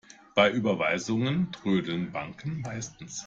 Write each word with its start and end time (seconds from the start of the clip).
Bei 0.33 0.49
Überweisungen 0.49 1.51
trödeln 1.51 2.11
Banken 2.11 2.61
meistens. 2.61 3.19